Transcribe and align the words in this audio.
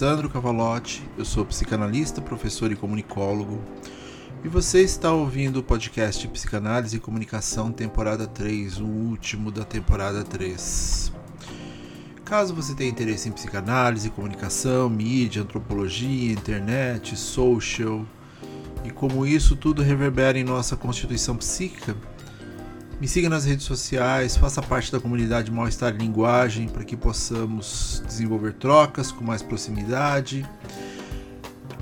Olá, 0.00 0.10
meu 0.10 0.22
nome 0.22 0.28
é 0.28 0.28
Sandro 0.28 0.30
Cavalotti, 0.30 1.02
eu 1.16 1.24
sou 1.24 1.44
psicanalista, 1.44 2.20
professor 2.20 2.70
e 2.70 2.76
comunicólogo, 2.76 3.60
e 4.44 4.48
você 4.48 4.82
está 4.82 5.12
ouvindo 5.12 5.58
o 5.58 5.62
podcast 5.62 6.26
Psicanálise 6.28 6.96
e 6.96 7.00
Comunicação, 7.00 7.72
temporada 7.72 8.26
3, 8.26 8.78
o 8.80 8.84
último 8.84 9.50
da 9.50 9.64
temporada 9.64 10.22
3. 10.22 11.12
Caso 12.24 12.54
você 12.54 12.74
tenha 12.74 12.90
interesse 12.90 13.28
em 13.28 13.32
psicanálise, 13.32 14.10
comunicação, 14.10 14.88
mídia, 14.88 15.42
antropologia, 15.42 16.32
internet, 16.32 17.16
social 17.16 18.04
e 18.84 18.90
como 18.90 19.26
isso 19.26 19.56
tudo 19.56 19.82
reverbera 19.82 20.38
em 20.38 20.44
nossa 20.44 20.76
constituição 20.76 21.36
psíquica, 21.36 21.96
me 23.00 23.06
siga 23.06 23.28
nas 23.28 23.44
redes 23.44 23.64
sociais, 23.64 24.36
faça 24.36 24.60
parte 24.60 24.90
da 24.90 24.98
comunidade 24.98 25.52
Mal-Estar 25.52 25.94
Linguagem 25.94 26.66
para 26.66 26.84
que 26.84 26.96
possamos 26.96 28.02
desenvolver 28.04 28.54
trocas 28.54 29.12
com 29.12 29.22
mais 29.22 29.40
proximidade. 29.40 30.44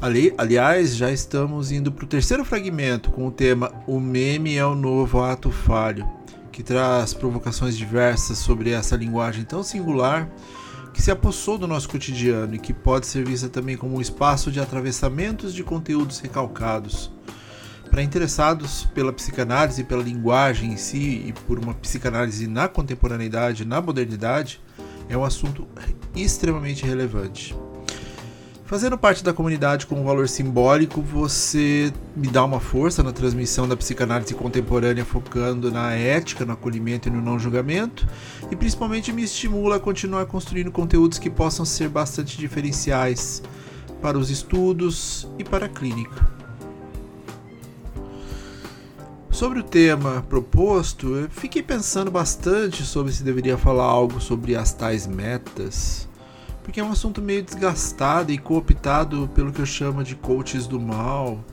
Ali, 0.00 0.34
aliás, 0.36 0.94
já 0.94 1.10
estamos 1.10 1.72
indo 1.72 1.90
para 1.90 2.04
o 2.04 2.08
terceiro 2.08 2.44
fragmento 2.44 3.10
com 3.10 3.26
o 3.26 3.30
tema 3.30 3.72
O 3.86 3.98
meme 3.98 4.56
é 4.56 4.66
o 4.66 4.74
novo 4.74 5.22
ato 5.22 5.50
falho, 5.50 6.06
que 6.52 6.62
traz 6.62 7.14
provocações 7.14 7.78
diversas 7.78 8.36
sobre 8.36 8.70
essa 8.70 8.94
linguagem 8.94 9.42
tão 9.44 9.62
singular 9.62 10.28
que 10.92 11.00
se 11.00 11.10
apossou 11.10 11.56
do 11.56 11.66
nosso 11.66 11.88
cotidiano 11.88 12.54
e 12.54 12.58
que 12.58 12.74
pode 12.74 13.06
ser 13.06 13.24
vista 13.24 13.48
também 13.48 13.76
como 13.76 13.96
um 13.96 14.00
espaço 14.02 14.52
de 14.52 14.60
atravessamentos 14.60 15.54
de 15.54 15.64
conteúdos 15.64 16.20
recalcados 16.20 17.15
para 17.96 18.02
interessados 18.02 18.84
pela 18.94 19.10
psicanálise, 19.10 19.82
pela 19.82 20.02
linguagem 20.02 20.74
em 20.74 20.76
si 20.76 21.24
e 21.28 21.32
por 21.46 21.58
uma 21.58 21.72
psicanálise 21.72 22.46
na 22.46 22.68
contemporaneidade, 22.68 23.64
na 23.64 23.80
modernidade, 23.80 24.60
é 25.08 25.16
um 25.16 25.24
assunto 25.24 25.66
extremamente 26.14 26.84
relevante. 26.84 27.56
Fazendo 28.66 28.98
parte 28.98 29.24
da 29.24 29.32
comunidade 29.32 29.86
com 29.86 29.98
um 29.98 30.04
valor 30.04 30.28
simbólico, 30.28 31.00
você 31.00 31.90
me 32.14 32.28
dá 32.28 32.44
uma 32.44 32.60
força 32.60 33.02
na 33.02 33.12
transmissão 33.12 33.66
da 33.66 33.74
psicanálise 33.74 34.34
contemporânea, 34.34 35.02
focando 35.02 35.72
na 35.72 35.94
ética, 35.94 36.44
no 36.44 36.52
acolhimento 36.52 37.08
e 37.08 37.10
no 37.10 37.22
não 37.22 37.38
julgamento, 37.38 38.06
e 38.50 38.56
principalmente 38.56 39.10
me 39.10 39.22
estimula 39.22 39.76
a 39.76 39.80
continuar 39.80 40.26
construindo 40.26 40.70
conteúdos 40.70 41.18
que 41.18 41.30
possam 41.30 41.64
ser 41.64 41.88
bastante 41.88 42.36
diferenciais 42.36 43.42
para 44.02 44.18
os 44.18 44.28
estudos 44.28 45.26
e 45.38 45.44
para 45.44 45.64
a 45.64 45.68
clínica. 45.70 46.35
Sobre 49.36 49.58
o 49.58 49.62
tema 49.62 50.24
proposto, 50.30 51.14
eu 51.14 51.28
fiquei 51.28 51.62
pensando 51.62 52.10
bastante 52.10 52.82
sobre 52.84 53.12
se 53.12 53.22
deveria 53.22 53.58
falar 53.58 53.84
algo 53.84 54.18
sobre 54.18 54.56
as 54.56 54.72
tais 54.72 55.06
metas, 55.06 56.08
porque 56.64 56.80
é 56.80 56.82
um 56.82 56.90
assunto 56.90 57.20
meio 57.20 57.42
desgastado 57.42 58.32
e 58.32 58.38
cooptado 58.38 59.28
pelo 59.34 59.52
que 59.52 59.60
eu 59.60 59.66
chamo 59.66 60.02
de 60.02 60.14
coaches 60.16 60.66
do 60.66 60.80
mal, 60.80 61.44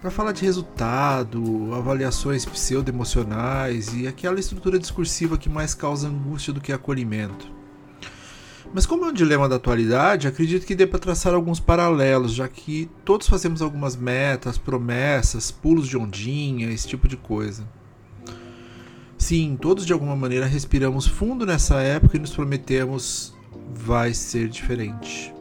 para 0.00 0.10
falar 0.10 0.32
de 0.32 0.44
resultado, 0.44 1.72
avaliações 1.72 2.44
pseudo-emocionais 2.44 3.94
e 3.94 4.08
aquela 4.08 4.40
estrutura 4.40 4.76
discursiva 4.76 5.38
que 5.38 5.48
mais 5.48 5.74
causa 5.74 6.08
angústia 6.08 6.52
do 6.52 6.60
que 6.60 6.72
acolhimento. 6.72 7.61
Mas 8.74 8.86
como 8.86 9.04
é 9.04 9.08
um 9.08 9.12
dilema 9.12 9.48
da 9.48 9.56
atualidade, 9.56 10.26
acredito 10.26 10.64
que 10.64 10.74
dê 10.74 10.86
para 10.86 10.98
traçar 10.98 11.34
alguns 11.34 11.60
paralelos, 11.60 12.32
já 12.32 12.48
que 12.48 12.88
todos 13.04 13.28
fazemos 13.28 13.60
algumas 13.60 13.94
metas, 13.96 14.56
promessas, 14.56 15.50
pulos 15.50 15.86
de 15.86 15.98
ondinha, 15.98 16.70
esse 16.70 16.88
tipo 16.88 17.06
de 17.06 17.18
coisa. 17.18 17.68
Sim, 19.18 19.58
todos 19.60 19.84
de 19.84 19.92
alguma 19.92 20.16
maneira 20.16 20.46
respiramos 20.46 21.06
fundo 21.06 21.44
nessa 21.44 21.80
época 21.80 22.16
e 22.16 22.20
nos 22.20 22.32
prometemos 22.32 23.34
vai 23.74 24.14
ser 24.14 24.48
diferente. 24.48 25.34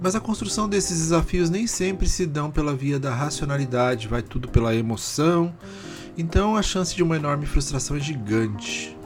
Mas 0.00 0.14
a 0.14 0.20
construção 0.20 0.68
desses 0.68 0.98
desafios 0.98 1.48
nem 1.48 1.66
sempre 1.66 2.06
se 2.08 2.26
dão 2.26 2.50
pela 2.50 2.74
via 2.74 3.00
da 3.00 3.12
racionalidade, 3.14 4.06
vai 4.06 4.22
tudo 4.22 4.48
pela 4.48 4.74
emoção, 4.74 5.52
então 6.16 6.56
a 6.56 6.62
chance 6.62 6.94
de 6.94 7.02
uma 7.02 7.16
enorme 7.16 7.46
frustração 7.46 7.96
é 7.96 8.00
gigante. 8.00 8.97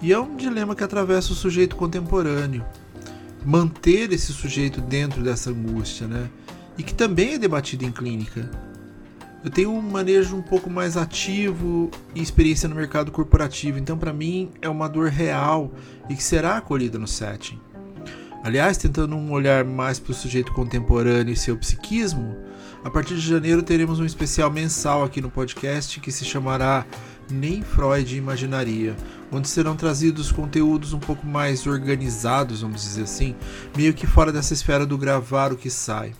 E 0.00 0.12
é 0.12 0.18
um 0.18 0.36
dilema 0.36 0.76
que 0.76 0.84
atravessa 0.84 1.32
o 1.32 1.36
sujeito 1.36 1.74
contemporâneo. 1.74 2.64
Manter 3.44 4.12
esse 4.12 4.32
sujeito 4.32 4.80
dentro 4.80 5.22
dessa 5.22 5.50
angústia, 5.50 6.06
né? 6.06 6.28
E 6.76 6.82
que 6.82 6.94
também 6.94 7.34
é 7.34 7.38
debatido 7.38 7.84
em 7.84 7.90
clínica. 7.90 8.48
Eu 9.42 9.50
tenho 9.50 9.70
um 9.70 9.80
manejo 9.80 10.36
um 10.36 10.42
pouco 10.42 10.68
mais 10.68 10.96
ativo 10.96 11.90
e 12.14 12.20
experiência 12.20 12.68
no 12.68 12.74
mercado 12.74 13.10
corporativo, 13.10 13.78
então 13.78 13.96
para 13.96 14.12
mim 14.12 14.50
é 14.60 14.68
uma 14.68 14.88
dor 14.88 15.08
real 15.08 15.72
e 16.08 16.14
que 16.14 16.22
será 16.22 16.56
acolhida 16.56 16.98
no 16.98 17.06
setting. 17.06 17.58
Aliás, 18.42 18.76
tentando 18.76 19.16
um 19.16 19.32
olhar 19.32 19.64
mais 19.64 19.98
para 19.98 20.12
o 20.12 20.14
sujeito 20.14 20.52
contemporâneo 20.52 21.32
e 21.32 21.36
seu 21.36 21.56
psiquismo, 21.56 22.36
a 22.84 22.90
partir 22.90 23.14
de 23.14 23.20
janeiro 23.20 23.62
teremos 23.62 23.98
um 23.98 24.04
especial 24.04 24.50
mensal 24.50 25.04
aqui 25.04 25.20
no 25.20 25.30
podcast 25.30 25.98
que 26.00 26.12
se 26.12 26.24
chamará 26.24 26.86
Nem 27.30 27.62
Freud 27.62 28.16
Imaginaria, 28.16 28.96
onde 29.30 29.48
serão 29.48 29.76
trazidos 29.76 30.32
conteúdos 30.32 30.92
um 30.92 30.98
pouco 30.98 31.26
mais 31.26 31.66
organizados, 31.66 32.62
vamos 32.62 32.82
dizer 32.82 33.02
assim, 33.02 33.34
meio 33.76 33.94
que 33.94 34.06
fora 34.06 34.32
dessa 34.32 34.54
esfera 34.54 34.86
do 34.86 34.98
gravar 34.98 35.52
o 35.52 35.56
que 35.56 35.70
sai. 35.70 36.12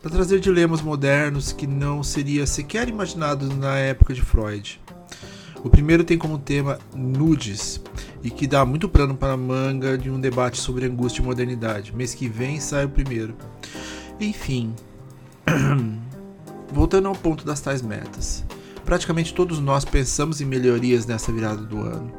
Para 0.00 0.10
trazer 0.10 0.40
dilemas 0.40 0.82
modernos 0.82 1.52
que 1.52 1.66
não 1.66 2.02
seria 2.02 2.46
sequer 2.46 2.88
imaginado 2.88 3.46
na 3.54 3.76
época 3.78 4.12
de 4.14 4.22
Freud. 4.22 4.80
O 5.64 5.70
primeiro 5.70 6.02
tem 6.02 6.18
como 6.18 6.38
tema 6.38 6.78
nudes 6.92 7.80
e 8.22 8.30
que 8.30 8.48
dá 8.48 8.64
muito 8.64 8.88
plano 8.88 9.16
para 9.16 9.34
a 9.34 9.36
manga 9.36 9.96
de 9.96 10.10
um 10.10 10.20
debate 10.20 10.58
sobre 10.58 10.86
angústia 10.86 11.22
e 11.22 11.24
modernidade. 11.24 11.94
Mês 11.94 12.14
que 12.14 12.28
vem 12.28 12.58
sai 12.58 12.84
o 12.84 12.88
primeiro. 12.88 13.36
Enfim, 14.20 14.74
voltando 16.72 17.06
ao 17.06 17.14
ponto 17.14 17.44
das 17.44 17.60
tais 17.60 17.80
metas. 17.80 18.44
Praticamente 18.84 19.32
todos 19.32 19.58
nós 19.58 19.84
pensamos 19.84 20.40
em 20.40 20.44
melhorias 20.44 21.06
nessa 21.06 21.32
virada 21.32 21.62
do 21.62 21.80
ano. 21.80 22.12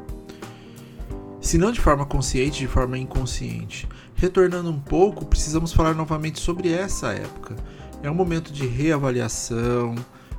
Se 1.40 1.58
não 1.58 1.70
de 1.70 1.80
forma 1.80 2.06
consciente, 2.06 2.60
de 2.60 2.66
forma 2.66 2.96
inconsciente. 2.96 3.86
Retornando 4.14 4.70
um 4.70 4.80
pouco, 4.80 5.26
precisamos 5.26 5.72
falar 5.72 5.94
novamente 5.94 6.40
sobre 6.40 6.72
essa 6.72 7.12
época. 7.12 7.54
É 8.02 8.10
um 8.10 8.14
momento 8.14 8.52
de 8.52 8.66
reavaliação 8.66 9.94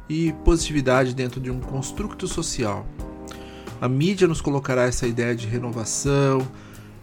e 0.09 0.33
positividade 0.43 1.13
dentro 1.13 1.39
de 1.39 1.51
um 1.51 1.59
construto 1.59 2.27
social. 2.27 2.85
A 3.79 3.87
mídia 3.87 4.27
nos 4.27 4.41
colocará 4.41 4.83
essa 4.83 5.05
ideia 5.05 5.35
de 5.35 5.47
renovação, 5.47 6.47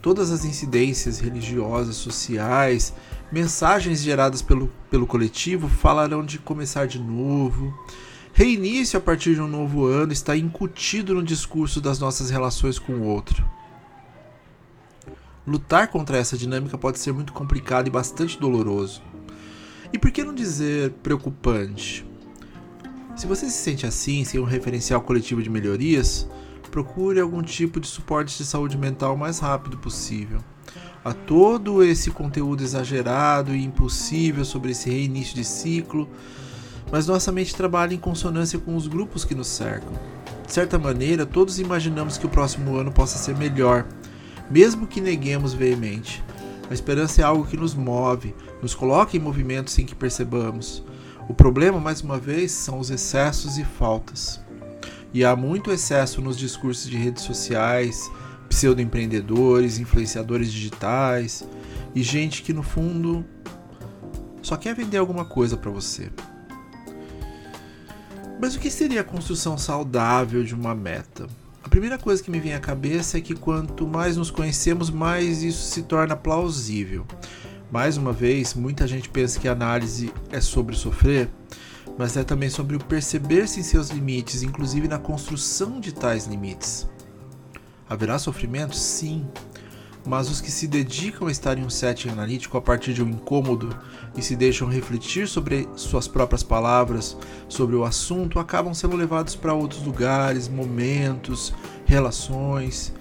todas 0.01 0.31
as 0.33 0.45
incidências 0.45 1.21
religiosas, 1.21 1.97
sociais, 1.97 2.93
mensagens 3.31 4.03
geradas 4.03 4.43
pelo, 4.43 4.69
pelo 4.91 5.07
coletivo 5.07 5.69
falarão 5.69 6.25
de 6.25 6.39
começar 6.39 6.87
de 6.87 6.99
novo, 6.99 7.73
Reinício 8.35 8.99
a 8.99 9.03
partir 9.03 9.35
de 9.35 9.43
um 9.43 9.47
novo 9.47 9.85
ano 9.85 10.11
está 10.11 10.35
incutido 10.35 11.15
no 11.15 11.23
discurso 11.23 11.81
das 11.83 11.99
nossas 11.99 12.31
relações 12.31 12.79
com 12.79 12.95
o 12.95 13.05
outro. 13.05 13.45
Lutar 15.47 15.89
contra 15.89 16.17
essa 16.17 16.37
dinâmica 16.37 16.79
pode 16.79 16.99
ser 16.99 17.13
muito 17.13 17.33
complicado 17.33 17.89
e 17.89 17.91
bastante 17.91 18.41
doloroso. 18.41 19.03
E 19.93 19.99
por 19.99 20.11
que 20.11 20.25
não 20.25 20.35
dizer 20.35 20.93
preocupante? 21.03 22.07
Se 23.15 23.27
você 23.27 23.47
se 23.47 23.59
sente 23.59 23.87
assim, 23.87 24.25
sem 24.25 24.41
um 24.41 24.45
referencial 24.45 25.03
coletivo 25.03 25.43
de 25.43 25.51
melhorias, 25.51 26.27
procure 26.71 27.21
algum 27.21 27.43
tipo 27.43 27.79
de 27.79 27.87
suporte 27.87 28.39
de 28.39 28.47
saúde 28.47 28.79
mental 28.79 29.15
o 29.15 29.19
mais 29.19 29.39
rápido 29.39 29.77
possível. 29.77 30.41
A 31.05 31.13
todo 31.13 31.83
esse 31.83 32.11
conteúdo 32.11 32.63
exagerado 32.63 33.55
e 33.55 33.63
impossível 33.63 34.43
sobre 34.43 34.71
esse 34.71 34.89
reinício 34.89 35.35
de 35.35 35.45
ciclo, 35.45 36.09
mas 36.93 37.07
nossa 37.07 37.33
mente 37.33 37.57
trabalha 37.57 37.95
em 37.95 37.99
consonância 37.99 38.59
com 38.59 38.77
os 38.77 38.87
grupos 38.87 39.25
que 39.25 39.35
nos 39.35 39.47
cercam. 39.47 39.95
De 40.47 40.53
certa 40.53 40.79
maneira, 40.79 41.25
todos 41.25 41.59
imaginamos 41.59 42.19
que 42.19 42.27
o 42.27 42.29
próximo 42.29 42.77
ano 42.77 42.93
possa 42.93 43.17
ser 43.17 43.35
melhor, 43.35 43.87
mesmo 44.51 44.87
que 44.87 45.01
neguemos 45.01 45.55
veemente. 45.55 46.23
A 46.71 46.75
esperança 46.75 47.23
é 47.23 47.25
algo 47.25 47.47
que 47.47 47.57
nos 47.57 47.75
move, 47.75 48.35
nos 48.61 48.75
coloca 48.75 49.17
em 49.17 49.21
movimento 49.21 49.71
sem 49.71 49.87
que 49.87 49.95
percebamos. 49.95 50.85
O 51.27 51.33
problema, 51.33 51.81
mais 51.81 52.03
uma 52.03 52.19
vez, 52.19 52.53
são 52.53 52.79
os 52.79 52.91
excessos 52.91 53.57
e 53.57 53.65
faltas. 53.65 54.39
E 55.15 55.25
há 55.25 55.35
muito 55.35 55.73
excesso 55.73 56.21
nos 56.21 56.37
discursos 56.37 56.91
de 56.91 56.99
redes 56.99 57.23
sociais, 57.23 58.11
pseudo-empreendedores, 58.51 59.79
influenciadores 59.79 60.53
digitais 60.53 61.43
e 61.95 62.03
gente 62.03 62.43
que 62.43 62.53
no 62.53 62.63
fundo 62.63 63.25
só 64.43 64.57
quer 64.57 64.75
vender 64.75 64.99
alguma 64.99 65.25
coisa 65.25 65.57
para 65.57 65.71
você. 65.71 66.11
Mas 68.43 68.57
o 68.57 68.59
que 68.59 68.73
seria 68.73 69.03
a 69.03 69.05
construção 69.05 69.57
saudável 69.57 70.43
de 70.43 70.53
uma 70.53 70.75
meta? 70.75 71.29
A 71.63 71.69
primeira 71.69 71.97
coisa 71.97 72.21
que 72.21 72.29
me 72.29 72.41
vem 72.41 72.55
à 72.55 72.59
cabeça 72.59 73.17
é 73.17 73.21
que 73.21 73.37
quanto 73.37 73.87
mais 73.87 74.17
nos 74.17 74.33
conhecemos, 74.33 74.91
mais 74.91 75.45
isso 75.45 75.63
se 75.63 75.83
torna 75.83 76.17
plausível. 76.17 77.07
Mais 77.71 77.97
uma 77.97 78.13
vez, 78.13 78.55
muita 78.55 78.85
gente 78.85 79.09
pensa 79.09 79.39
que 79.39 79.47
a 79.47 79.53
análise 79.53 80.13
é 80.33 80.41
sobre 80.41 80.75
sofrer, 80.75 81.31
mas 81.97 82.17
é 82.17 82.25
também 82.25 82.51
sobre 82.51 82.75
o 82.75 82.85
perceber-se 82.85 83.61
em 83.61 83.63
seus 83.63 83.91
limites, 83.91 84.43
inclusive 84.43 84.89
na 84.89 84.99
construção 84.99 85.79
de 85.79 85.93
tais 85.93 86.27
limites. 86.27 86.89
Haverá 87.89 88.19
sofrimento? 88.19 88.75
Sim. 88.75 89.25
Mas 90.07 90.29
os 90.31 90.41
que 90.41 90.51
se 90.51 90.67
dedicam 90.67 91.29
a 91.29 91.31
estar 91.31 91.57
em 91.57 91.65
um 91.65 91.71
setting 91.71 92.09
analítico 92.09 92.59
a 92.59 92.61
partir 92.61 92.93
de 92.93 93.03
um 93.03 93.09
incômodo 93.09 93.75
e 94.17 94.23
se 94.23 94.35
deixam 94.35 94.69
refletir 94.69 95.29
sobre 95.29 95.69
suas 95.77 96.09
próprias 96.09 96.43
palavras, 96.43 97.17
sobre 97.49 97.77
o 97.77 97.85
assunto, 97.85 98.39
acabam 98.39 98.75
sendo 98.75 98.97
levados 98.97 99.35
para 99.35 99.55
outros 99.55 99.83
lugares, 99.83 100.49
momentos, 100.49 101.53
relações. 101.85 102.93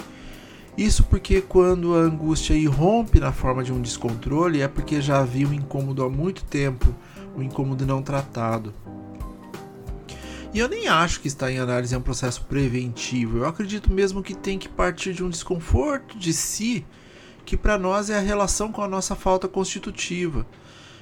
Isso 0.78 1.04
porque 1.04 1.42
quando 1.42 1.96
a 1.96 2.00
angústia 2.00 2.54
irrompe 2.54 3.20
na 3.20 3.32
forma 3.32 3.64
de 3.64 3.74
um 3.74 3.82
descontrole 3.82 4.62
é 4.62 4.68
porque 4.68 5.02
já 5.02 5.20
havia 5.20 5.48
um 5.48 5.54
incômodo 5.54 6.04
há 6.04 6.10
muito 6.10 6.44
tempo, 6.46 6.96
um 7.36 7.42
incômodo 7.42 7.86
não 7.86 8.02
tratado. 8.02 8.74
E 10.54 10.60
eu 10.60 10.68
nem 10.68 10.88
acho 10.88 11.22
que 11.22 11.30
estar 11.30 11.50
em 11.50 11.60
análise 11.60 11.96
é 11.96 11.98
um 11.98 12.02
processo 12.02 12.44
preventivo. 12.44 13.38
Eu 13.38 13.46
acredito 13.46 13.92
mesmo 13.92 14.22
que 14.22 14.36
tem 14.36 14.60
que 14.60 14.68
partir 14.68 15.14
de 15.14 15.24
um 15.24 15.30
desconforto 15.30 16.18
de 16.18 16.34
si, 16.34 16.86
que 17.46 17.56
para 17.56 17.78
nós 17.78 18.10
é 18.10 18.18
a 18.18 18.22
relação 18.22 18.70
com 18.70 18.82
a 18.82 18.88
nossa 18.88 19.16
falta 19.16 19.48
constitutiva, 19.48 20.46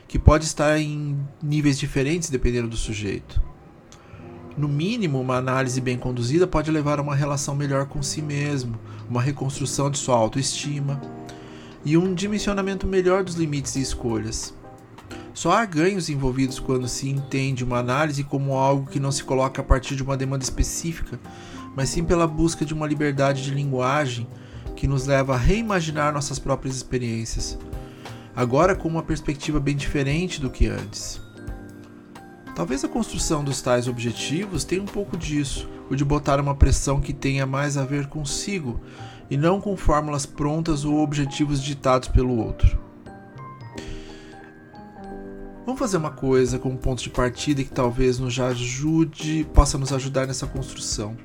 que 0.07 0.19
pode 0.19 0.45
estar 0.45 0.79
em 0.79 1.19
níveis 1.41 1.79
diferentes 1.79 2.29
dependendo 2.29 2.67
do 2.67 2.77
sujeito. 2.77 3.41
No 4.55 4.67
mínimo, 4.67 5.19
uma 5.19 5.37
análise 5.37 5.81
bem 5.81 5.97
conduzida 5.97 6.45
pode 6.45 6.69
levar 6.69 6.99
a 6.99 7.01
uma 7.01 7.15
relação 7.15 7.55
melhor 7.55 7.87
com 7.87 8.03
si 8.03 8.21
mesmo, 8.21 8.79
uma 9.09 9.21
reconstrução 9.21 9.89
de 9.89 9.97
sua 9.97 10.15
autoestima 10.15 11.01
e 11.83 11.97
um 11.97 12.13
dimensionamento 12.13 12.85
melhor 12.85 13.23
dos 13.23 13.35
limites 13.35 13.75
e 13.77 13.81
escolhas. 13.81 14.53
Só 15.39 15.53
há 15.53 15.63
ganhos 15.63 16.09
envolvidos 16.09 16.59
quando 16.59 16.85
se 16.85 17.07
entende 17.07 17.63
uma 17.63 17.77
análise 17.77 18.25
como 18.25 18.57
algo 18.57 18.89
que 18.89 18.99
não 18.99 19.09
se 19.09 19.23
coloca 19.23 19.61
a 19.61 19.63
partir 19.63 19.95
de 19.95 20.03
uma 20.03 20.17
demanda 20.17 20.43
específica, 20.43 21.17
mas 21.77 21.87
sim 21.87 22.03
pela 22.03 22.27
busca 22.27 22.65
de 22.65 22.73
uma 22.73 22.85
liberdade 22.85 23.41
de 23.41 23.51
linguagem 23.51 24.27
que 24.75 24.85
nos 24.85 25.05
leva 25.05 25.35
a 25.35 25.37
reimaginar 25.37 26.11
nossas 26.11 26.39
próprias 26.39 26.75
experiências, 26.75 27.57
agora 28.35 28.75
com 28.75 28.89
uma 28.89 29.01
perspectiva 29.01 29.61
bem 29.61 29.77
diferente 29.77 30.41
do 30.41 30.49
que 30.49 30.67
antes. 30.67 31.21
Talvez 32.53 32.83
a 32.83 32.89
construção 32.89 33.41
dos 33.41 33.61
tais 33.61 33.87
objetivos 33.87 34.65
tenha 34.65 34.81
um 34.81 34.85
pouco 34.85 35.15
disso, 35.15 35.69
o 35.89 35.95
de 35.95 36.03
botar 36.03 36.41
uma 36.41 36.55
pressão 36.55 36.99
que 36.99 37.13
tenha 37.13 37.45
mais 37.45 37.77
a 37.77 37.85
ver 37.85 38.07
consigo 38.07 38.81
e 39.31 39.37
não 39.37 39.61
com 39.61 39.77
fórmulas 39.77 40.25
prontas 40.25 40.83
ou 40.83 40.99
objetivos 40.99 41.63
ditados 41.63 42.09
pelo 42.09 42.35
outro. 42.35 42.88
Vamos 45.69 45.81
fazer 45.81 45.97
uma 45.97 46.09
coisa 46.09 46.57
com 46.57 46.69
um 46.69 46.75
ponto 46.75 47.03
de 47.03 47.11
partida 47.11 47.63
que 47.63 47.69
talvez 47.69 48.17
nos 48.17 48.39
ajude, 48.39 49.47
possa 49.53 49.77
nos 49.77 49.93
ajudar 49.93 50.25
nessa 50.25 50.47
construção. 50.47 51.15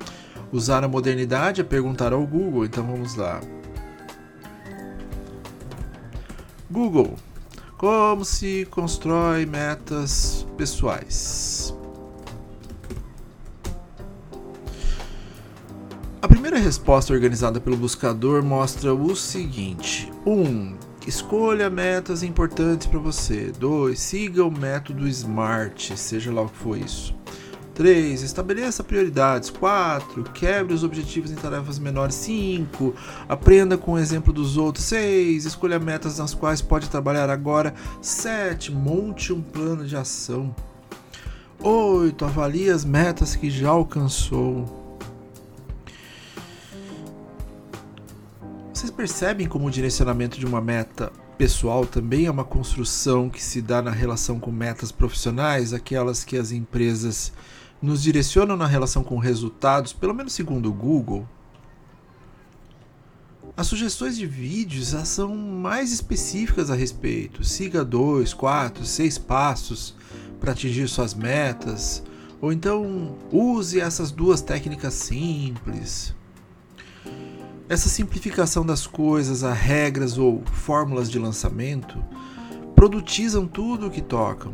Usar 0.51 0.83
a 0.83 0.87
modernidade 0.87 1.61
é 1.61 1.63
perguntar 1.63 2.13
ao 2.13 2.23
Google, 2.27 2.63
então 2.63 2.85
vamos 2.85 3.15
lá. 3.15 3.41
Google, 6.69 7.15
como 7.75 8.23
se 8.23 8.67
constrói 8.69 9.47
metas 9.47 10.45
pessoais? 10.55 11.75
A 16.21 16.27
primeira 16.27 16.59
resposta 16.59 17.11
organizada 17.11 17.59
pelo 17.59 17.75
buscador 17.75 18.43
mostra 18.43 18.93
o 18.93 19.15
seguinte: 19.15 20.13
1. 20.23 20.31
Um, 20.31 20.77
Escolha 21.07 21.69
metas 21.69 22.23
importantes 22.23 22.87
para 22.87 22.99
você. 22.99 23.51
2. 23.59 23.99
Siga 23.99 24.43
o 24.43 24.49
método 24.49 25.07
SMART, 25.07 25.91
seja 25.95 26.33
lá 26.33 26.41
o 26.41 26.49
que 26.49 26.57
for 26.57 26.77
isso. 26.77 27.15
3. 27.75 28.23
Estabeleça 28.23 28.83
prioridades. 28.83 29.51
4. 29.51 30.23
Quebre 30.31 30.73
os 30.73 30.83
objetivos 30.83 31.29
em 31.29 31.35
tarefas 31.35 31.77
menores. 31.77 32.15
5. 32.15 32.95
Aprenda 33.29 33.77
com 33.77 33.93
o 33.93 33.99
exemplo 33.99 34.33
dos 34.33 34.57
outros. 34.57 34.85
6. 34.85 35.45
Escolha 35.45 35.77
metas 35.77 36.17
nas 36.17 36.33
quais 36.33 36.61
pode 36.61 36.89
trabalhar 36.89 37.29
agora. 37.29 37.75
7. 38.01 38.71
Monte 38.71 39.31
um 39.31 39.41
plano 39.41 39.85
de 39.85 39.95
ação. 39.95 40.55
8. 41.59 42.25
Avalie 42.25 42.71
as 42.71 42.83
metas 42.83 43.35
que 43.35 43.51
já 43.51 43.69
alcançou. 43.69 44.84
Percebem 48.95 49.47
como 49.47 49.67
o 49.67 49.71
direcionamento 49.71 50.39
de 50.39 50.45
uma 50.45 50.61
meta 50.61 51.11
pessoal 51.37 51.85
também 51.85 52.25
é 52.25 52.31
uma 52.31 52.45
construção 52.45 53.29
que 53.29 53.43
se 53.43 53.61
dá 53.61 53.81
na 53.81 53.91
relação 53.91 54.39
com 54.39 54.51
metas 54.51 54.91
profissionais, 54.91 55.73
aquelas 55.73 56.23
que 56.23 56.37
as 56.37 56.51
empresas 56.51 57.33
nos 57.81 58.01
direcionam 58.01 58.55
na 58.55 58.65
relação 58.65 59.03
com 59.03 59.17
resultados, 59.17 59.91
pelo 59.91 60.13
menos 60.13 60.33
segundo 60.33 60.69
o 60.69 60.73
Google? 60.73 61.27
As 63.57 63.67
sugestões 63.67 64.17
de 64.17 64.25
vídeos 64.25 64.87
são 65.07 65.35
mais 65.35 65.91
específicas 65.91 66.69
a 66.69 66.75
respeito. 66.75 67.43
Siga 67.43 67.85
dois, 67.85 68.33
quatro, 68.33 68.85
seis 68.85 69.17
passos 69.17 69.95
para 70.39 70.51
atingir 70.51 70.87
suas 70.89 71.13
metas. 71.13 72.03
Ou 72.41 72.51
então 72.51 73.17
use 73.31 73.79
essas 73.79 74.11
duas 74.11 74.41
técnicas 74.41 74.93
simples. 74.93 76.13
Essa 77.67 77.89
simplificação 77.89 78.63
das 78.63 78.85
coisas 78.85 79.43
a 79.43 79.51
regras 79.51 80.19
ou 80.19 80.43
fórmulas 80.45 81.09
de 81.09 81.17
lançamento 81.17 81.97
produtizam 82.75 83.47
tudo 83.47 83.87
o 83.87 83.89
que 83.89 84.01
tocam, 84.01 84.53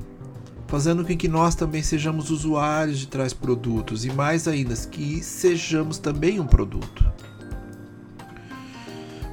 fazendo 0.65 1.03
com 1.03 1.17
que 1.17 1.27
nós 1.27 1.53
também 1.53 1.83
sejamos 1.83 2.31
usuários 2.31 2.99
de 2.99 3.07
tais 3.07 3.33
produtos 3.33 4.05
e 4.05 4.11
mais 4.13 4.47
ainda 4.47 4.73
que 4.87 5.21
sejamos 5.21 5.97
também 5.97 6.39
um 6.39 6.47
produto. 6.47 7.11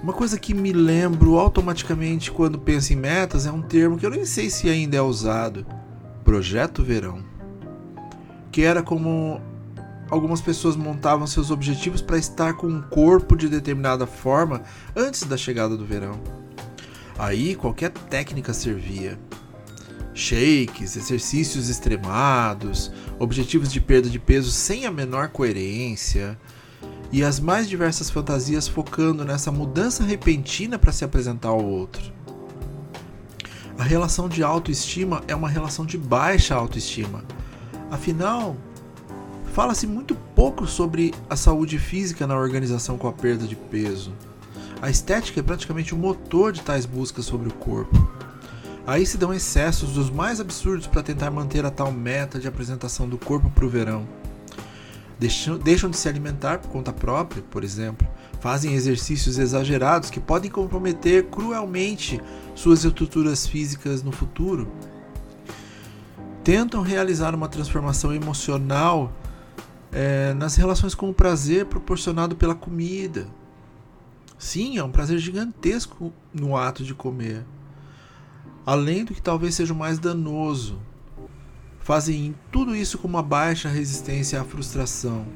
Uma 0.02 0.12
coisa 0.12 0.36
que 0.36 0.54
me 0.54 0.72
lembro 0.72 1.38
automaticamente 1.38 2.32
quando 2.32 2.58
penso 2.58 2.92
em 2.92 2.96
metas 2.96 3.46
é 3.46 3.52
um 3.52 3.62
termo 3.62 3.96
que 3.96 4.04
eu 4.04 4.10
nem 4.10 4.24
sei 4.24 4.50
se 4.50 4.68
ainda 4.68 4.96
é 4.96 5.02
usado: 5.02 5.64
projeto 6.24 6.82
verão. 6.82 7.22
Que 8.50 8.62
era 8.62 8.82
como 8.82 9.40
algumas 10.10 10.40
pessoas 10.40 10.76
montavam 10.76 11.26
seus 11.26 11.50
objetivos 11.50 12.00
para 12.00 12.18
estar 12.18 12.54
com 12.54 12.66
um 12.66 12.82
corpo 12.82 13.36
de 13.36 13.48
determinada 13.48 14.06
forma 14.06 14.62
antes 14.96 15.22
da 15.24 15.36
chegada 15.36 15.76
do 15.76 15.84
verão. 15.84 16.20
Aí 17.18 17.54
qualquer 17.54 17.90
técnica 17.90 18.52
servia. 18.52 19.18
Shakes, 20.14 20.96
exercícios 20.96 21.68
extremados, 21.68 22.90
objetivos 23.18 23.72
de 23.72 23.80
perda 23.80 24.08
de 24.08 24.18
peso 24.18 24.50
sem 24.50 24.84
a 24.84 24.90
menor 24.90 25.28
coerência 25.28 26.38
e 27.12 27.22
as 27.22 27.38
mais 27.40 27.68
diversas 27.68 28.10
fantasias 28.10 28.68
focando 28.68 29.24
nessa 29.24 29.50
mudança 29.50 30.02
repentina 30.02 30.78
para 30.78 30.92
se 30.92 31.04
apresentar 31.04 31.48
ao 31.48 31.64
outro. 31.64 32.12
A 33.78 33.84
relação 33.84 34.28
de 34.28 34.42
autoestima 34.42 35.22
é 35.28 35.34
uma 35.34 35.48
relação 35.48 35.86
de 35.86 35.96
baixa 35.96 36.54
autoestima. 36.54 37.24
Afinal, 37.90 38.56
Fala-se 39.58 39.88
muito 39.88 40.14
pouco 40.14 40.68
sobre 40.68 41.12
a 41.28 41.34
saúde 41.34 41.80
física 41.80 42.28
na 42.28 42.36
organização 42.36 42.96
com 42.96 43.08
a 43.08 43.12
perda 43.12 43.44
de 43.44 43.56
peso. 43.56 44.14
A 44.80 44.88
estética 44.88 45.40
é 45.40 45.42
praticamente 45.42 45.92
o 45.92 45.98
motor 45.98 46.52
de 46.52 46.60
tais 46.60 46.86
buscas 46.86 47.24
sobre 47.24 47.48
o 47.48 47.54
corpo. 47.54 48.08
Aí 48.86 49.04
se 49.04 49.18
dão 49.18 49.34
excessos 49.34 49.94
dos 49.94 50.10
mais 50.10 50.38
absurdos 50.38 50.86
para 50.86 51.02
tentar 51.02 51.32
manter 51.32 51.66
a 51.66 51.72
tal 51.72 51.90
meta 51.90 52.38
de 52.38 52.46
apresentação 52.46 53.08
do 53.08 53.18
corpo 53.18 53.50
para 53.50 53.64
o 53.64 53.68
verão. 53.68 54.06
Deixam, 55.18 55.58
de 55.58 55.96
se 55.96 56.08
alimentar 56.08 56.60
por 56.60 56.70
conta 56.70 56.92
própria, 56.92 57.42
por 57.50 57.64
exemplo. 57.64 58.06
Fazem 58.38 58.74
exercícios 58.74 59.38
exagerados 59.38 60.08
que 60.08 60.20
podem 60.20 60.52
comprometer 60.52 61.24
cruelmente 61.24 62.22
suas 62.54 62.84
estruturas 62.84 63.44
físicas 63.44 64.04
no 64.04 64.12
futuro. 64.12 64.70
Tentam 66.44 66.80
realizar 66.80 67.34
uma 67.34 67.48
transformação 67.48 68.14
emocional 68.14 69.12
é, 69.92 70.34
nas 70.34 70.56
relações 70.56 70.94
com 70.94 71.08
o 71.10 71.14
prazer 71.14 71.66
proporcionado 71.66 72.36
pela 72.36 72.54
comida. 72.54 73.26
Sim, 74.38 74.78
é 74.78 74.84
um 74.84 74.90
prazer 74.90 75.18
gigantesco 75.18 76.12
no 76.32 76.56
ato 76.56 76.84
de 76.84 76.94
comer. 76.94 77.44
Além 78.64 79.04
do 79.04 79.14
que 79.14 79.22
talvez 79.22 79.54
seja 79.54 79.72
o 79.72 79.76
mais 79.76 79.98
danoso. 79.98 80.78
Fazem 81.80 82.34
tudo 82.52 82.76
isso 82.76 82.98
com 82.98 83.08
uma 83.08 83.22
baixa 83.22 83.68
resistência 83.68 84.40
à 84.40 84.44
frustração. 84.44 85.26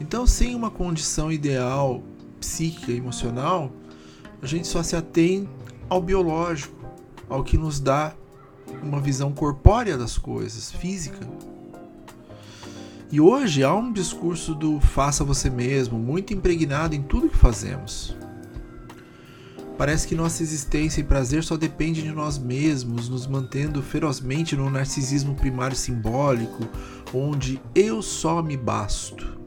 Então, 0.00 0.26
sem 0.26 0.54
uma 0.54 0.70
condição 0.70 1.30
ideal 1.30 2.02
psíquica 2.38 2.92
e 2.92 2.96
emocional, 2.96 3.72
a 4.40 4.46
gente 4.46 4.68
só 4.68 4.82
se 4.82 4.94
atém 4.94 5.48
ao 5.88 6.00
biológico, 6.00 6.74
ao 7.28 7.42
que 7.42 7.58
nos 7.58 7.80
dá 7.80 8.14
uma 8.82 9.00
visão 9.00 9.32
corpórea 9.32 9.98
das 9.98 10.16
coisas, 10.16 10.70
física. 10.70 11.26
E 13.14 13.20
hoje 13.20 13.62
há 13.62 13.72
um 13.72 13.92
discurso 13.92 14.56
do 14.56 14.80
faça 14.80 15.22
você 15.22 15.48
mesmo, 15.48 15.96
muito 15.96 16.34
impregnado 16.34 16.96
em 16.96 17.02
tudo 17.04 17.28
que 17.28 17.36
fazemos. 17.36 18.12
Parece 19.78 20.08
que 20.08 20.16
nossa 20.16 20.42
existência 20.42 21.00
e 21.00 21.04
prazer 21.04 21.44
só 21.44 21.56
depende 21.56 22.02
de 22.02 22.10
nós 22.10 22.38
mesmos, 22.38 23.08
nos 23.08 23.28
mantendo 23.28 23.80
ferozmente 23.80 24.56
no 24.56 24.68
narcisismo 24.68 25.36
primário 25.36 25.76
simbólico, 25.76 26.66
onde 27.14 27.60
eu 27.72 28.02
só 28.02 28.42
me 28.42 28.56
basto. 28.56 29.38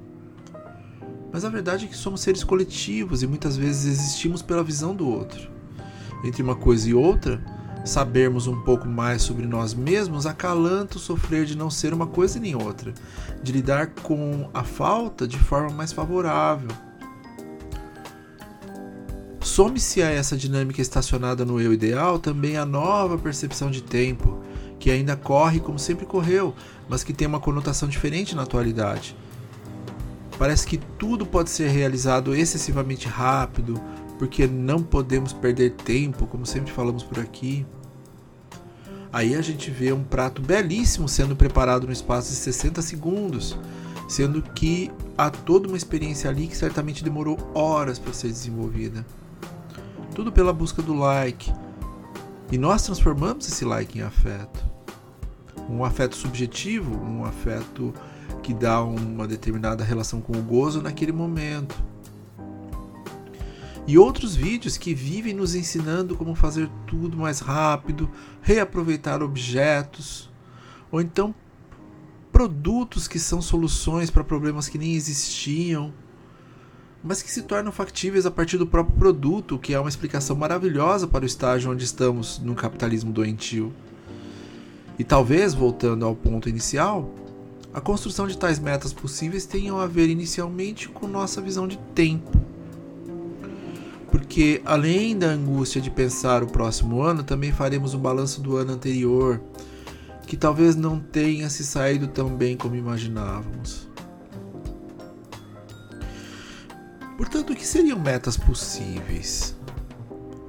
Mas 1.34 1.44
a 1.44 1.50
verdade 1.50 1.88
é 1.88 1.88
que 1.90 1.98
somos 1.98 2.22
seres 2.22 2.46
coletivos 2.46 3.22
e 3.22 3.28
muitas 3.28 3.58
vezes 3.58 4.00
existimos 4.00 4.42
pela 4.42 4.64
visão 4.64 4.96
do 4.96 5.10
outro. 5.10 5.52
Entre 6.24 6.42
uma 6.42 6.56
coisa 6.56 6.90
e 6.90 6.94
outra, 6.94 7.44
sabermos 7.86 8.48
um 8.48 8.62
pouco 8.62 8.88
mais 8.88 9.22
sobre 9.22 9.46
nós 9.46 9.74
mesmos 9.74 10.26
acalanta 10.26 10.98
o 10.98 11.00
sofrer 11.00 11.46
de 11.46 11.58
não 11.58 11.70
ser 11.70 11.94
uma 11.94 12.08
coisa 12.08 12.40
nem 12.40 12.56
outra, 12.56 12.94
de 13.42 13.52
lidar 13.52 13.88
com 14.04 14.50
a 14.54 14.64
falta 14.64 15.28
de 15.28 15.38
forma 15.38 15.70
mais 15.70 15.94
favorável. 15.94 16.70
Some-se 19.42 20.04
a 20.04 20.12
essa 20.12 20.36
dinâmica 20.38 20.82
estacionada 20.82 21.46
no 21.46 21.60
eu 21.60 21.74
ideal 21.74 22.20
também 22.20 22.58
a 22.58 22.66
nova 22.66 23.18
percepção 23.18 23.72
de 23.72 23.82
tempo, 23.82 24.40
que 24.80 24.92
ainda 24.92 25.16
corre 25.16 25.60
como 25.60 25.80
sempre 25.80 26.06
correu, 26.06 26.54
mas 26.88 27.04
que 27.04 27.14
tem 27.14 27.28
uma 27.28 27.40
conotação 27.40 27.90
diferente 27.90 28.36
na 28.36 28.44
atualidade. 28.44 29.16
Parece 30.38 30.68
que 30.68 30.78
tudo 30.78 31.26
pode 31.26 31.50
ser 31.50 31.70
realizado 31.70 32.36
excessivamente 32.36 33.08
rápido, 33.08 33.82
porque 34.18 34.48
não 34.48 34.82
podemos 34.82 35.34
perder 35.34 35.72
tempo, 35.72 36.26
como 36.28 36.46
sempre 36.46 36.72
falamos 36.72 37.04
por 37.04 37.20
aqui. 37.20 37.66
Aí 39.12 39.36
a 39.36 39.42
gente 39.42 39.72
vê 39.72 39.92
um 39.92 40.04
prato 40.04 40.42
belíssimo 40.42 41.08
sendo 41.08 41.36
preparado 41.36 41.88
no 41.88 41.94
espaço 41.94 42.30
de 42.30 42.36
60 42.36 42.82
segundos, 42.82 43.58
sendo 44.08 44.42
que 44.42 44.92
há 45.18 45.30
toda 45.30 45.68
uma 45.68 45.78
experiência 45.78 46.30
ali 46.30 46.48
que 46.48 46.58
certamente 46.58 47.04
demorou 47.04 47.38
horas 47.54 47.98
para 47.98 48.14
ser 48.14 48.28
desenvolvida. 48.28 49.06
Tudo 50.14 50.32
pela 50.32 50.52
busca 50.52 50.82
do 50.82 50.94
like. 50.94 51.52
E 52.52 52.58
nós 52.58 52.84
transformamos 52.84 53.48
esse 53.48 53.66
like 53.66 54.00
em 54.00 54.02
afeto. 54.02 54.66
Um 55.70 55.84
afeto 55.84 56.16
subjetivo, 56.16 56.96
um 56.96 57.26
afeto 57.26 57.94
que 58.42 58.54
dá 58.54 58.82
uma 58.84 59.28
determinada 59.28 59.84
relação 59.84 60.22
com 60.22 60.34
o 60.38 60.42
gozo 60.42 60.82
naquele 60.82 61.12
momento. 61.12 61.76
E 63.88 63.98
outros 63.98 64.36
vídeos 64.36 64.78
que 64.78 64.94
vivem 64.94 65.34
nos 65.34 65.56
ensinando 65.56 66.16
como 66.16 66.36
fazer 66.36 66.70
tudo 66.86 67.18
mais 67.18 67.40
rápido, 67.40 68.12
reaproveitar 68.42 69.24
objetos, 69.24 70.30
ou 70.92 71.00
então 71.00 71.34
produtos 72.34 73.08
que 73.08 73.18
são 73.18 73.42
soluções 73.42 74.12
para 74.12 74.26
problemas 74.26 74.68
que 74.68 74.78
nem 74.78 74.94
existiam, 74.94 75.94
mas 77.02 77.24
que 77.24 77.32
se 77.32 77.44
tornam 77.44 77.72
factíveis 77.72 78.26
a 78.26 78.32
partir 78.32 78.58
do 78.58 78.68
próprio 78.68 78.98
produto, 78.98 79.58
que 79.58 79.74
é 79.74 79.80
uma 79.80 79.88
explicação 79.88 80.36
maravilhosa 80.36 81.08
para 81.08 81.24
o 81.24 81.26
estágio 81.26 81.72
onde 81.72 81.86
estamos 81.86 82.40
no 82.40 82.56
capitalismo 82.56 83.14
doentio. 83.14 83.74
E 85.00 85.04
talvez, 85.04 85.54
voltando 85.54 86.06
ao 86.06 86.14
ponto 86.14 86.50
inicial, 86.50 87.14
a 87.74 87.80
construção 87.80 88.28
de 88.28 88.38
tais 88.38 88.60
metas 88.60 88.92
possíveis 88.92 89.46
tenham 89.46 89.80
a 89.80 89.88
ver 89.88 90.10
inicialmente 90.10 90.90
com 90.90 91.08
nossa 91.08 91.40
visão 91.40 91.68
de 91.68 91.78
tempo. 91.96 92.47
Porque 94.28 94.62
além 94.66 95.18
da 95.18 95.28
angústia 95.28 95.80
de 95.80 95.90
pensar 95.90 96.44
o 96.44 96.48
próximo 96.48 97.02
ano, 97.02 97.24
também 97.24 97.54
faremos 97.54 97.94
um 97.94 97.98
balanço 97.98 98.42
do 98.42 98.58
ano 98.58 98.74
anterior, 98.74 99.42
que 100.28 100.36
talvez 100.36 100.76
não 100.76 101.00
tenha 101.00 101.50
se 101.50 101.64
saído 101.64 102.10
tão 102.10 102.36
bem 102.36 102.58
como 102.58 102.76
imaginávamos. 102.76 103.88
Portanto, 107.16 107.54
o 107.54 107.56
que 107.56 107.66
seriam 107.66 107.98
metas 107.98 108.36
possíveis? 108.36 109.56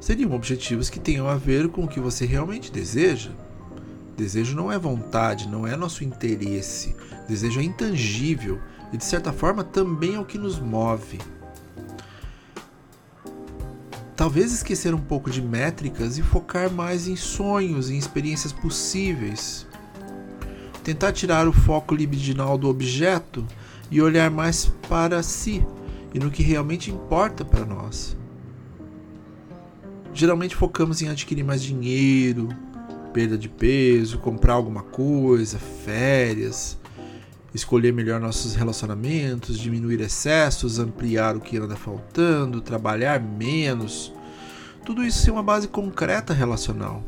Seriam 0.00 0.32
objetivos 0.32 0.90
que 0.90 0.98
tenham 0.98 1.28
a 1.28 1.36
ver 1.36 1.68
com 1.68 1.84
o 1.84 1.88
que 1.88 2.00
você 2.00 2.26
realmente 2.26 2.72
deseja. 2.72 3.30
Desejo 4.16 4.56
não 4.56 4.72
é 4.72 4.78
vontade, 4.78 5.46
não 5.46 5.64
é 5.64 5.76
nosso 5.76 6.02
interesse, 6.02 6.96
Desejo 7.28 7.60
é 7.60 7.62
intangível 7.62 8.60
e, 8.92 8.96
de 8.96 9.04
certa 9.04 9.32
forma, 9.32 9.62
também 9.62 10.16
é 10.16 10.18
o 10.18 10.24
que 10.24 10.36
nos 10.36 10.58
move. 10.58 11.20
Talvez 14.18 14.52
esquecer 14.52 14.92
um 14.92 15.00
pouco 15.00 15.30
de 15.30 15.40
métricas 15.40 16.18
e 16.18 16.22
focar 16.22 16.68
mais 16.68 17.06
em 17.06 17.14
sonhos, 17.14 17.88
em 17.88 17.96
experiências 17.96 18.52
possíveis. 18.52 19.64
Tentar 20.82 21.12
tirar 21.12 21.46
o 21.46 21.52
foco 21.52 21.94
libidinal 21.94 22.58
do 22.58 22.68
objeto 22.68 23.46
e 23.88 24.02
olhar 24.02 24.28
mais 24.28 24.72
para 24.88 25.22
si 25.22 25.64
e 26.12 26.18
no 26.18 26.32
que 26.32 26.42
realmente 26.42 26.90
importa 26.90 27.44
para 27.44 27.64
nós. 27.64 28.16
Geralmente 30.12 30.56
focamos 30.56 31.00
em 31.00 31.08
adquirir 31.08 31.44
mais 31.44 31.62
dinheiro, 31.62 32.48
perda 33.12 33.38
de 33.38 33.48
peso, 33.48 34.18
comprar 34.18 34.54
alguma 34.54 34.82
coisa, 34.82 35.60
férias, 35.60 36.76
escolher 37.54 37.92
melhor 37.92 38.20
nossos 38.20 38.54
relacionamentos, 38.54 39.58
diminuir 39.58 40.00
excessos, 40.00 40.78
ampliar 40.78 41.36
o 41.36 41.40
que 41.40 41.56
anda 41.56 41.76
faltando, 41.76 42.60
trabalhar 42.60 43.20
menos. 43.20 44.12
Tudo 44.84 45.04
isso 45.04 45.18
sem 45.18 45.32
uma 45.32 45.42
base 45.42 45.68
concreta 45.68 46.32
relacional. 46.32 47.02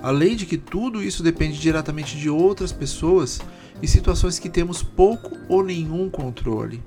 Além 0.00 0.36
de 0.36 0.46
que 0.46 0.56
tudo 0.56 1.02
isso 1.02 1.22
depende 1.22 1.58
diretamente 1.58 2.16
de 2.16 2.30
outras 2.30 2.72
pessoas 2.72 3.40
e 3.82 3.88
situações 3.88 4.38
que 4.38 4.48
temos 4.48 4.82
pouco 4.82 5.36
ou 5.48 5.64
nenhum 5.64 6.08
controle. 6.08 6.82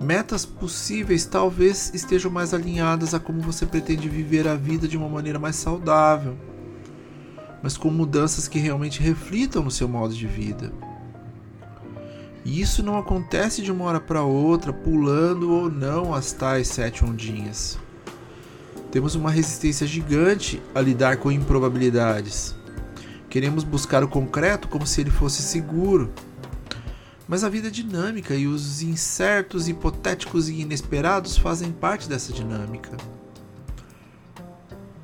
Metas 0.00 0.44
possíveis 0.44 1.24
talvez 1.24 1.90
estejam 1.94 2.30
mais 2.30 2.52
alinhadas 2.52 3.14
a 3.14 3.20
como 3.20 3.40
você 3.40 3.64
pretende 3.64 4.06
viver 4.06 4.46
a 4.46 4.54
vida 4.54 4.86
de 4.86 4.98
uma 4.98 5.08
maneira 5.08 5.38
mais 5.38 5.56
saudável 5.56 6.36
mas 7.64 7.78
com 7.78 7.88
mudanças 7.88 8.46
que 8.46 8.58
realmente 8.58 9.00
reflitam 9.00 9.62
no 9.62 9.70
seu 9.70 9.88
modo 9.88 10.14
de 10.14 10.26
vida. 10.26 10.70
E 12.44 12.60
isso 12.60 12.82
não 12.82 12.98
acontece 12.98 13.62
de 13.62 13.72
uma 13.72 13.86
hora 13.86 13.98
para 13.98 14.22
outra, 14.22 14.70
pulando 14.70 15.50
ou 15.50 15.70
não 15.70 16.12
as 16.12 16.30
tais 16.30 16.68
sete 16.68 17.02
ondinhas. 17.02 17.78
Temos 18.92 19.14
uma 19.14 19.30
resistência 19.30 19.86
gigante 19.86 20.60
a 20.74 20.80
lidar 20.82 21.16
com 21.16 21.32
improbabilidades. 21.32 22.54
Queremos 23.30 23.64
buscar 23.64 24.04
o 24.04 24.08
concreto 24.08 24.68
como 24.68 24.86
se 24.86 25.00
ele 25.00 25.10
fosse 25.10 25.40
seguro. 25.40 26.12
Mas 27.26 27.44
a 27.44 27.48
vida 27.48 27.68
é 27.68 27.70
dinâmica 27.70 28.34
e 28.34 28.46
os 28.46 28.82
incertos, 28.82 29.68
hipotéticos 29.68 30.50
e 30.50 30.60
inesperados 30.60 31.38
fazem 31.38 31.72
parte 31.72 32.10
dessa 32.10 32.30
dinâmica. 32.30 32.94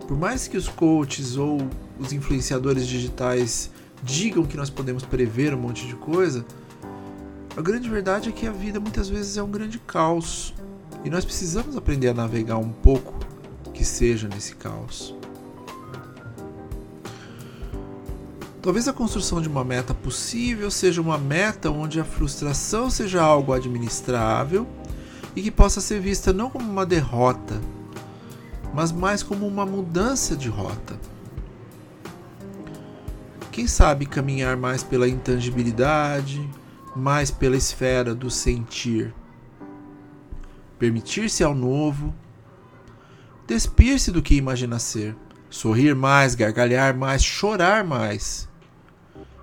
Por 0.07 0.19
mais 0.19 0.47
que 0.47 0.59
os 0.59 0.69
coaches 0.69 1.39
ou 1.39 1.67
os 2.01 2.13
influenciadores 2.13 2.87
digitais 2.87 3.71
digam 4.03 4.45
que 4.45 4.57
nós 4.57 4.71
podemos 4.71 5.05
prever 5.05 5.53
um 5.55 5.59
monte 5.59 5.87
de 5.87 5.95
coisa, 5.95 6.45
a 7.57 7.61
grande 7.61 7.89
verdade 7.89 8.31
é 8.31 8.33
que 8.33 8.47
a 8.47 8.53
vida 8.53 8.81
muitas 8.81 9.09
vezes 9.09 9.37
é 9.37 9.43
um 9.43 9.51
grande 9.51 9.79
caos 9.79 10.55
e 11.05 11.11
nós 11.11 11.25
precisamos 11.25 11.77
aprender 11.77 12.09
a 12.09 12.15
navegar 12.15 12.57
um 12.57 12.71
pouco 12.71 13.15
que 13.75 13.85
seja 13.85 14.29
nesse 14.29 14.55
caos. 14.57 15.15
Talvez 18.63 18.87
a 18.87 18.93
construção 18.93 19.41
de 19.41 19.49
uma 19.49 19.65
meta 19.65 19.95
possível 19.95 20.71
seja 20.71 21.01
uma 21.01 21.17
meta 21.17 21.71
onde 21.71 21.99
a 21.99 22.05
frustração 22.05 22.91
seja 22.91 23.23
algo 23.23 23.53
administrável 23.55 24.67
e 25.35 25.43
que 25.43 25.51
possa 25.51 25.81
ser 25.81 26.01
vista 26.01 26.33
não 26.33 26.51
como 26.51 26.71
uma 26.71 26.85
derrota, 26.85 27.61
mas 28.75 28.93
mais 28.93 29.23
como 29.23 29.47
uma 29.47 29.65
mudança 29.65 30.37
de 30.37 30.49
rota. 30.49 30.99
Quem 33.51 33.67
sabe 33.67 34.07
caminhar 34.07 34.57
mais 34.57 34.85
pela 34.85 35.09
intangibilidade, 35.09 36.49
mais 36.95 37.31
pela 37.31 37.57
esfera 37.57 38.15
do 38.15 38.31
sentir. 38.31 39.13
Permitir-se 40.79 41.43
ao 41.43 41.55
novo, 41.55 42.15
despir-se 43.47 44.13
do 44.13 44.23
que 44.23 44.37
imagina 44.37 44.79
ser, 44.79 45.17
sorrir 45.51 45.95
mais, 45.95 46.35
gargalhar 46.35 46.97
mais, 46.97 47.23
chorar 47.25 47.85
mais, 47.85 48.49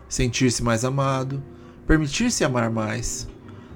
sentir-se 0.08 0.64
mais 0.64 0.86
amado, 0.86 1.44
permitir-se 1.86 2.44
amar 2.44 2.70
mais, 2.72 3.28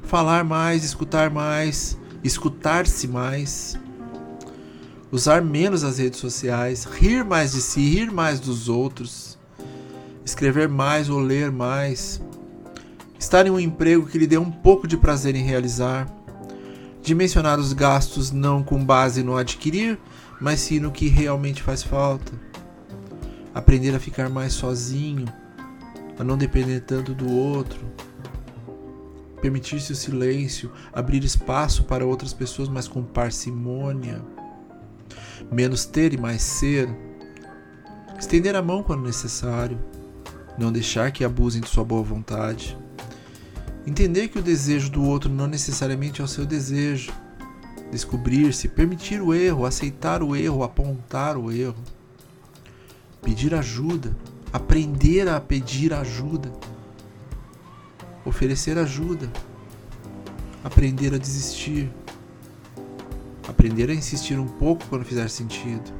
falar 0.01 0.43
mais, 0.43 0.83
escutar 0.83 1.29
mais, 1.29 1.99
escutar-se 2.23 3.07
mais. 3.07 3.77
Usar 5.11 5.41
menos 5.41 5.83
as 5.83 5.97
redes 5.97 6.21
sociais, 6.21 6.85
rir 6.85 7.25
mais 7.25 7.51
de 7.51 7.61
si, 7.61 7.81
rir 7.81 8.09
mais 8.09 8.39
dos 8.39 8.69
outros, 8.69 9.30
escrever 10.31 10.69
mais 10.69 11.09
ou 11.09 11.19
ler 11.19 11.51
mais, 11.51 12.21
estar 13.19 13.45
em 13.45 13.49
um 13.49 13.59
emprego 13.59 14.07
que 14.07 14.17
lhe 14.17 14.25
dê 14.25 14.37
um 14.37 14.49
pouco 14.49 14.87
de 14.87 14.97
prazer 14.97 15.35
em 15.35 15.43
realizar, 15.43 16.07
dimensionar 17.01 17.59
os 17.59 17.73
gastos 17.73 18.31
não 18.31 18.63
com 18.63 18.83
base 18.83 19.23
no 19.23 19.35
adquirir, 19.35 19.99
mas 20.39 20.61
sim 20.61 20.79
no 20.79 20.91
que 20.91 21.07
realmente 21.07 21.61
faz 21.61 21.83
falta, 21.83 22.31
aprender 23.53 23.93
a 23.93 23.99
ficar 23.99 24.29
mais 24.29 24.53
sozinho, 24.53 25.25
a 26.17 26.23
não 26.23 26.37
depender 26.37 26.79
tanto 26.81 27.13
do 27.13 27.29
outro. 27.29 27.85
Permitir-se 29.41 29.91
o 29.91 29.95
silêncio, 29.95 30.71
abrir 30.93 31.23
espaço 31.23 31.83
para 31.83 32.05
outras 32.05 32.31
pessoas, 32.31 32.69
mas 32.69 32.87
com 32.87 33.03
parcimônia. 33.03 34.21
Menos 35.51 35.83
ter 35.83 36.13
e 36.13 36.17
mais 36.17 36.43
ser, 36.43 36.87
estender 38.19 38.55
a 38.55 38.61
mão 38.61 38.83
quando 38.83 39.01
necessário, 39.01 39.79
não 40.61 40.71
deixar 40.71 41.11
que 41.11 41.23
abusem 41.23 41.61
de 41.61 41.69
sua 41.69 41.83
boa 41.83 42.03
vontade, 42.03 42.77
Entender 43.85 44.27
que 44.27 44.37
o 44.37 44.43
desejo 44.43 44.91
do 44.91 45.03
outro 45.03 45.29
não 45.29 45.47
necessariamente 45.47 46.21
é 46.21 46.23
o 46.23 46.27
seu 46.27 46.45
desejo. 46.45 47.11
Descobrir-se, 47.91 48.67
permitir 48.67 49.21
o 49.21 49.33
erro, 49.33 49.65
aceitar 49.65 50.21
o 50.21 50.35
erro, 50.35 50.63
apontar 50.63 51.35
o 51.35 51.51
erro. 51.51 51.81
Pedir 53.21 53.55
ajuda, 53.55 54.15
aprender 54.53 55.27
a 55.27 55.39
pedir 55.41 55.93
ajuda. 55.93 56.51
Oferecer 58.23 58.77
ajuda. 58.77 59.31
Aprender 60.63 61.15
a 61.15 61.17
desistir. 61.17 61.91
Aprender 63.47 63.89
a 63.89 63.95
insistir 63.95 64.39
um 64.39 64.47
pouco 64.47 64.85
quando 64.89 65.03
fizer 65.03 65.27
sentido. 65.27 65.91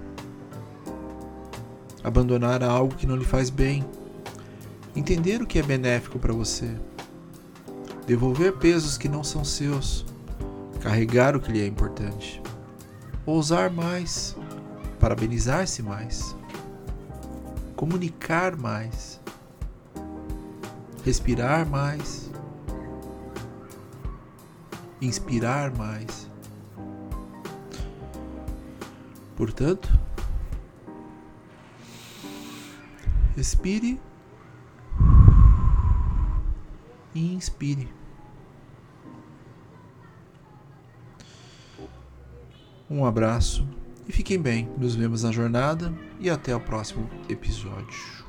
Abandonar 2.03 2.63
algo 2.63 2.96
que 2.96 3.08
não 3.08 3.15
lhe 3.15 3.25
faz 3.25 3.50
bem. 3.50 3.84
Entender 4.94 5.42
o 5.42 5.48
que 5.48 5.58
é 5.58 5.64
benéfico 5.64 6.20
para 6.20 6.34
você. 6.34 6.70
Devolver 8.06 8.58
pesos 8.58 8.98
que 8.98 9.08
não 9.08 9.24
são 9.24 9.44
seus, 9.46 10.06
carregar 10.82 11.34
o 11.36 11.40
que 11.40 11.52
lhe 11.52 11.62
é 11.62 11.68
importante, 11.68 12.42
ousar 13.26 13.70
mais, 13.70 14.36
parabenizar-se 15.00 15.82
mais, 15.82 16.36
comunicar 17.76 18.58
mais, 18.58 19.22
respirar 21.06 21.66
mais, 21.66 22.30
inspirar 25.02 25.72
mais. 25.76 26.28
Portanto, 29.38 29.90
respire 33.38 34.00
e 37.13 37.34
inspire. 37.34 37.88
Um 42.89 43.06
abraço 43.06 43.65
e 44.08 44.12
fiquem 44.12 44.39
bem. 44.39 44.70
Nos 44.77 44.96
vemos 44.96 45.24
na 45.24 45.32
jornada 45.32 45.94
e 46.20 46.30
até 46.30 46.56
o 46.56 46.60
próximo 46.60 47.10
episódio. 47.30 48.21